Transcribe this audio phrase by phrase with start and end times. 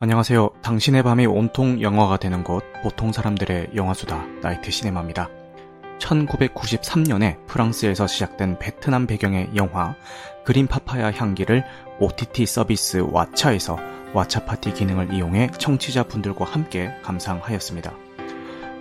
[0.00, 0.50] 안녕하세요.
[0.62, 5.28] 당신의 밤이 온통 영화가 되는 곳, 보통 사람들의 영화수다, 나이트 시네마입니다.
[5.98, 9.96] 1993년에 프랑스에서 시작된 베트남 배경의 영화,
[10.44, 11.64] 그린 파파야 향기를
[11.98, 17.92] OTT 서비스 왓챠에서 왓챠 파티 기능을 이용해 청취자분들과 함께 감상하였습니다.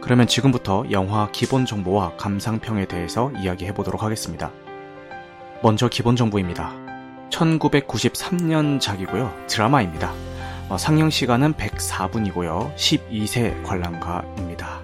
[0.02, 4.52] 그러면 지금부터 영화 기본 정보와 감상평에 대해서 이야기해 보도록 하겠습니다.
[5.64, 6.76] 먼저 기본 정보입니다.
[7.32, 9.34] 1993년 작이고요.
[9.48, 10.27] 드라마입니다.
[10.70, 12.76] 어, 상영 시간은 104분이고요.
[12.76, 14.82] 12세 관람가입니다.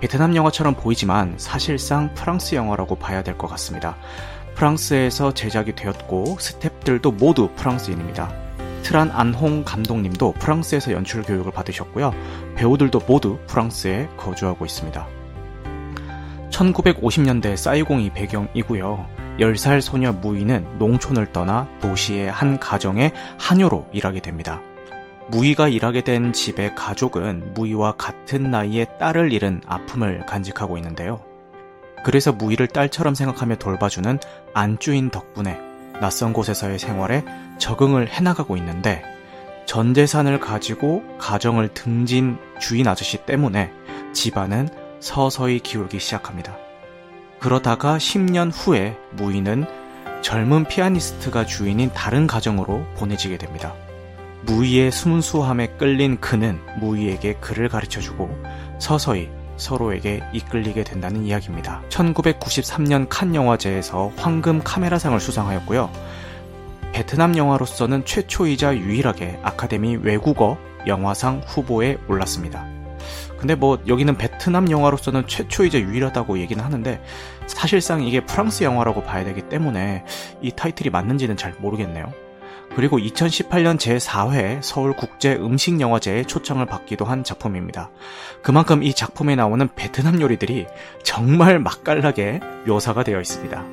[0.00, 3.96] 베트남 영화처럼 보이지만 사실상 프랑스 영화라고 봐야 될 것 같습니다.
[4.54, 8.32] 프랑스에서 제작이 되었고 스탭들도 모두 프랑스인입니다.
[8.82, 12.14] 트란 안홍 감독님도 프랑스에서 연출 교육을 받으셨고요.
[12.56, 15.06] 배우들도 모두 프랑스에 거주하고 있습니다.
[16.50, 19.06] 1950년대 사이공이 배경이고요.
[19.40, 24.60] 10살 소녀 무이는 농촌을 떠나 도시의 한 가정의 한요로 일하게 됩니다.
[25.30, 31.22] 무이가 일하게 된 집의 가족은 무이와 같은 나이에 딸을 잃은 아픔을 간직하고 있는데요.
[32.04, 34.18] 그래서 무이를 딸처럼 생각하며 돌봐주는
[34.54, 35.58] 안주인 덕분에
[36.00, 37.24] 낯선 곳에서의 생활에
[37.58, 39.02] 적응을 해나가고 있는데
[39.66, 43.70] 전 재산을 가지고 가정을 등진 주인 아저씨 때문에
[44.14, 44.68] 집안은
[45.00, 46.56] 서서히 기울기 시작합니다.
[47.38, 49.66] 그러다가 10년 후에 무이는
[50.22, 53.74] 젊은 피아니스트가 주인인 다른 가정으로 보내지게 됩니다.
[54.42, 58.30] 무의의 순수함에 끌린 그는 무의에게 글을 가르쳐주고
[58.78, 61.82] 서서히 서로에게 이끌리게 된다는 이야기입니다.
[61.88, 65.90] 1993년 칸 영화제에서 황금 카메라상을 수상하였고요.
[66.92, 72.66] 베트남 영화로서는 최초이자 유일하게 아카데미 외국어 영화상 후보에 올랐습니다.
[73.38, 77.00] 근데 뭐 여기는 베트남 영화로서는 최초이자 유일하다고 얘기는 하는데
[77.46, 80.04] 사실상 이게 프랑스 영화라고 봐야 되기 때문에
[80.40, 82.12] 이 타이틀이 맞는지는 잘 모르겠네요.
[82.78, 87.90] 그리고 2018년 제4회 서울국제음식영화제에 초청을 받기도 한 작품입니다.
[88.40, 90.68] 그만큼 이 작품에 나오는 베트남 요리들이
[91.02, 93.64] 정말 맛깔나게 묘사가 되어 있습니다.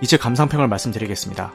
[0.00, 1.52] 이제 감상평을 말씀드리겠습니다.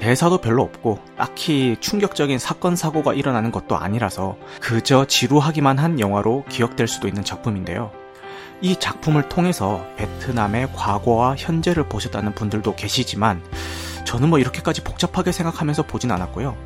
[0.00, 6.88] 대사도 별로 없고 딱히 충격적인 사건 사고가 일어나는 것도 아니라서 그저 지루하기만 한 영화로 기억될
[6.88, 7.92] 수도 있는 작품인데요.
[8.62, 13.42] 이 작품을 통해서 베트남의 과거와 현재를 보셨다는 분들도 계시지만
[14.16, 16.56] 저는 뭐 이렇게까지 복잡하게 생각하면서 보진 않았고요.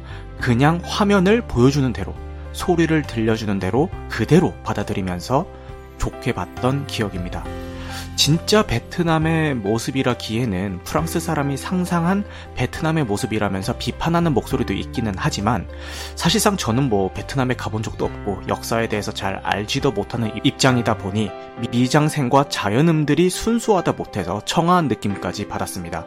[0.41, 2.15] 그냥 화면을 보여주는 대로,
[2.53, 5.49] 소리를 들려주는 대로 그대로 받아들이면서
[5.99, 7.44] 좋게 봤던 기억입니다.
[8.15, 12.25] 진짜 베트남의 모습이라기에는 프랑스 사람이 상상한
[12.55, 15.66] 베트남의 모습이라면서 비판하는 목소리도 있기는 하지만
[16.15, 21.31] 사실상 저는 뭐 베트남에 가본 적도 없고 역사에 대해서 잘 알지도 못하는 입장이다 보니
[21.72, 26.06] 미장센과 자연음들이 순수하다 못해서 청아한 느낌까지 받았습니다.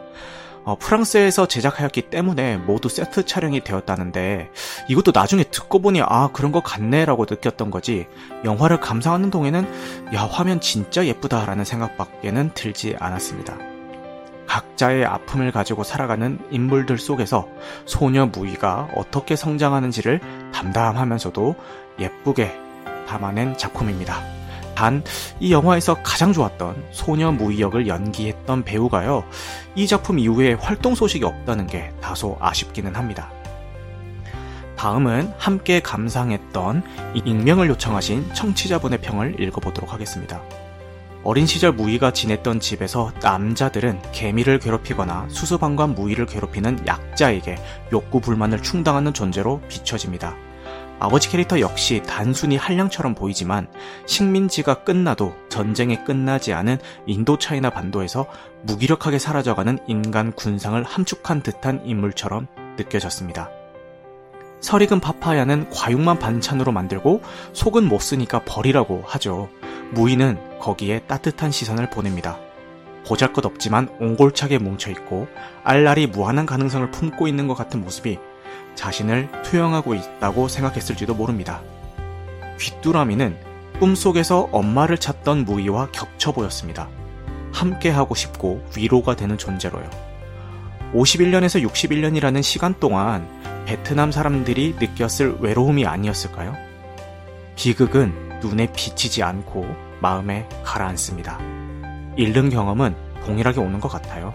[0.64, 4.50] 어, 프랑스에서 제작하였기 때문에 모두 세트 촬영이 되었다는데
[4.88, 8.06] 이것도 나중에 듣고 보니 아 그런 것 같네라고 느꼈던 거지
[8.44, 13.56] 영화를 감상하는 동에는 야 화면 진짜 예쁘다라는 생각밖에는 들지 않았습니다.
[14.46, 17.48] 각자의 아픔을 가지고 살아가는 인물들 속에서
[17.86, 20.20] 소녀 무이가 어떻게 성장하는지를
[20.52, 21.56] 담담하면서도
[21.98, 22.54] 예쁘게
[23.06, 24.43] 담아낸 작품입니다.
[24.74, 25.02] 단,
[25.40, 29.24] 이 영화에서 가장 좋았던 소녀 무이 역을 연기했던 배우가요,
[29.74, 33.30] 이 작품 이후에 활동 소식이 없다는 게 다소 아쉽기는 합니다.
[34.76, 36.82] 다음은 함께 감상했던
[37.24, 40.42] 익명을 요청하신 청취자분의 평을 읽어보도록 하겠습니다.
[41.22, 47.56] 어린 시절 무이가 지냈던 집에서 남자들은 개미를 괴롭히거나 수수방관 무이를 괴롭히는 약자에게
[47.92, 50.36] 욕구 불만을 충당하는 존재로 비춰집니다.
[51.00, 53.66] 아버지 캐릭터 역시 단순히 한량처럼 보이지만
[54.06, 58.26] 식민지가 끝나도 전쟁이 끝나지 않은 인도 차이나 반도에서
[58.62, 62.46] 무기력하게 사라져가는 인간 군상을 함축한 듯한 인물처럼
[62.76, 63.50] 느껴졌습니다.
[64.60, 67.20] 설익은 파파야는 과육만 반찬으로 만들고
[67.52, 69.50] 속은 못 쓰니까 버리라고 하죠.
[69.92, 72.38] 무이는 거기에 따뜻한 시선을 보냅니다.
[73.06, 75.28] 보잘 것 없지만 옹골차게 뭉쳐있고
[75.64, 78.18] 알랄이 무한한 가능성을 품고 있는 것 같은 모습이
[78.74, 81.62] 자신을 투영하고 있다고 생각했을지도 모릅니다.
[82.58, 83.36] 귀뚜라미는
[83.78, 86.88] 꿈속에서 엄마를 찾던 무이와 겹쳐 보였습니다.
[87.52, 89.88] 함께하고 싶고 위로가 되는 존재로요.
[90.94, 93.28] 51년에서 61년이라는 시간 동안
[93.66, 96.54] 베트남 사람들이 느꼈을 외로움이 아니었을까요?
[97.56, 99.66] 비극은 눈에 비치지 않고
[100.00, 101.38] 마음에 가라앉습니다.
[102.16, 102.94] 잃는 경험은
[103.24, 104.34] 동일하게 오는 것 같아요.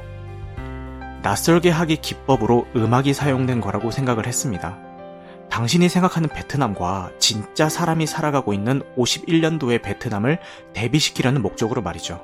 [1.22, 4.78] 낯설게 하기 기법으로 음악이 사용된 거라고 생각을 했습니다.
[5.50, 10.38] 당신이 생각하는 베트남과 진짜 사람이 살아가고 있는 51년도의 베트남을
[10.74, 12.24] 대비시키려는 목적으로 말이죠.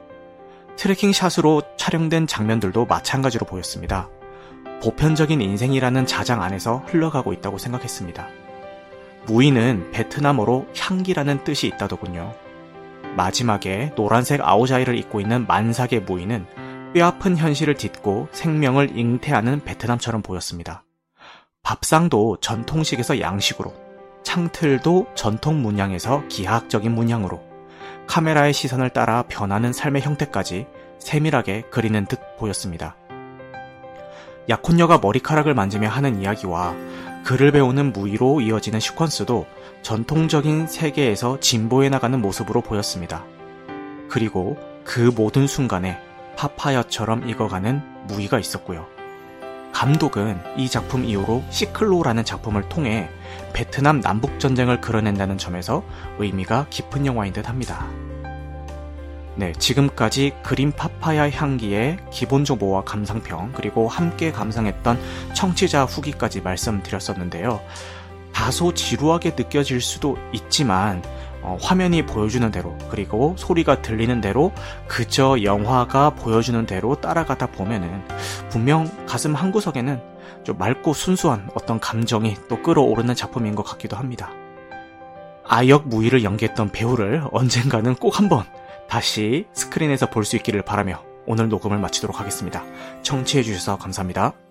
[0.77, 4.09] tracking shot으로 촬영된 장면들도 마찬가지로 보였습니다.
[4.81, 8.27] 보편적인 인생이라는 자장 안에서 흘러가고 있다고 생각했습니다.
[9.25, 12.33] 무이는 베트남어로 향기라는 뜻이 있다더군요.
[13.15, 16.45] 마지막에 노란색 아오자이를 입고 있는 만삭의 무이는
[16.95, 20.85] 뼈아픈 현실을 딛고 생명을 잉태하는 베트남처럼 보였습니다.
[21.61, 23.73] 밥상도 전통식에서 양식으로,
[24.23, 27.41] 창틀도 전통 문양에서 기하학적인 문양으로,
[28.07, 30.67] 카메라의 시선을 따라 변하는 삶의 형태까지
[30.99, 32.95] 세밀하게 그리는 듯 보였습니다.
[34.47, 36.73] 약혼녀가 머리카락을 만지며 하는 이야기와
[37.25, 39.47] 글을 배우는 무의로 이어지는 시퀀스도
[39.81, 43.25] 전통적인 세계에서 진보해 나가는 모습으로 보였습니다.
[44.07, 44.55] 그리고
[44.85, 45.99] 그 모든 순간에
[46.35, 48.87] 파파야처럼 익어가는 무의가 있었고요.
[49.71, 53.09] 감독은 이 작품 이후로 시클로라는 작품을 통해
[53.51, 55.83] 베트남 남북전쟁을 그려낸다는 점에서
[56.17, 57.85] 의미가 깊은 영화인 듯 합니다.
[59.37, 64.97] 네, 지금까지 그린 파파야 향기의 기본 정보와 감상평, 그리고 함께 감상했던
[65.33, 67.59] 청취자 후기까지 말씀드렸었는데요.
[68.31, 71.03] 다소 지루하게 느껴질 수도 있지만,
[71.45, 74.51] 어, 화면이 보여주는 대로, 그리고 소리가 들리는 대로,
[74.87, 78.01] 그저 영화가 보여주는 대로 따라가다 보면은,
[78.49, 80.01] 분명 가슴 한구석에는
[80.43, 84.31] 좀 맑고 순수한 어떤 감정이 또 끌어오르는 작품인 것 같기도 합니다.
[85.47, 88.43] 아역 무희를 연기했던 배우를 언젠가는 꼭 한번
[88.89, 92.63] 다시 스크린에서 볼 수 있기를 바라며 오늘 녹음을 마치도록 하겠습니다.
[93.03, 94.44] 청취해주셔서 감사합니다.